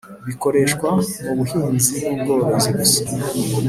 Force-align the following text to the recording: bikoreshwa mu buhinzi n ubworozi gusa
bikoreshwa 0.27 0.87
mu 1.23 1.31
buhinzi 1.39 1.95
n 2.13 2.17
ubworozi 2.23 2.69
gusa 2.77 3.01